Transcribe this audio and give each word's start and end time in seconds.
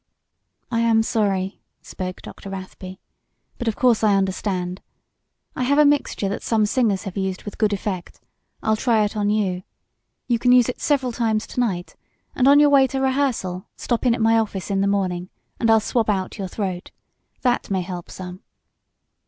"I 0.71 0.79
am 0.79 1.03
sorry," 1.03 1.61
spoke 1.83 2.23
Dr. 2.23 2.49
Rathby. 2.49 2.99
"But 3.59 3.67
of 3.67 3.75
course 3.75 4.03
I 4.03 4.15
understand. 4.15 4.81
I 5.55 5.61
have 5.61 5.77
a 5.77 5.85
mixture 5.85 6.27
that 6.27 6.41
some 6.41 6.65
singers 6.65 7.03
have 7.03 7.17
used 7.17 7.43
with 7.43 7.59
good 7.59 7.71
effect. 7.71 8.19
I'll 8.63 8.75
try 8.75 9.05
it 9.05 9.15
on 9.15 9.29
you. 9.29 9.61
You 10.25 10.39
can 10.39 10.53
use 10.53 10.69
it 10.69 10.81
several 10.81 11.11
times 11.11 11.45
to 11.45 11.59
night, 11.59 11.95
and 12.35 12.47
on 12.47 12.59
your 12.59 12.71
way 12.71 12.87
to 12.87 12.99
rehearsal 12.99 13.67
stop 13.75 14.03
in 14.07 14.15
at 14.15 14.21
my 14.21 14.39
office 14.39 14.71
in 14.71 14.81
the 14.81 14.87
morning, 14.87 15.29
and 15.59 15.69
I'll 15.69 15.79
swab 15.79 16.09
out 16.09 16.39
your 16.39 16.47
throat. 16.47 16.89
That 17.43 17.69
may 17.69 17.81
help 17.81 18.09
some." 18.09 18.41